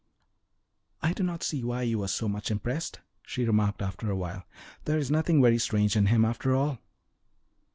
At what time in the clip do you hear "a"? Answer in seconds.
4.09-4.15